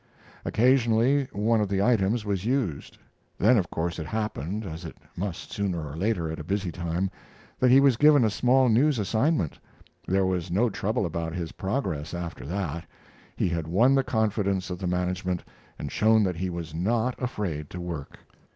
Occasionally 0.45 1.27
one 1.31 1.61
of 1.61 1.69
the 1.69 1.79
items 1.79 2.25
was 2.25 2.43
used. 2.43 2.97
Then, 3.37 3.55
of 3.55 3.69
course, 3.69 3.99
it 3.99 4.07
happened, 4.07 4.65
as 4.65 4.83
it 4.83 4.95
must 5.15 5.53
sooner 5.53 5.85
or 5.87 5.95
later 5.95 6.31
at 6.31 6.39
a 6.39 6.43
busy 6.43 6.71
time, 6.71 7.11
that 7.59 7.69
he 7.69 7.79
was 7.79 7.97
given 7.97 8.23
a 8.25 8.31
small 8.31 8.67
news 8.67 8.97
assignment. 8.97 9.59
There 10.07 10.25
was 10.25 10.49
no 10.49 10.71
trouble 10.71 11.05
about 11.05 11.35
his 11.35 11.51
progress 11.51 12.15
after 12.15 12.47
that. 12.47 12.83
He 13.35 13.47
had 13.47 13.67
won 13.67 13.93
the 13.93 14.03
confidence 14.03 14.71
of 14.71 14.79
the 14.79 14.87
management 14.87 15.43
and 15.77 15.91
shown 15.91 16.23
that 16.23 16.37
he 16.37 16.49
was 16.49 16.73
not 16.73 17.13
afraid 17.21 17.69
to 17.69 17.79
work. 17.79 18.17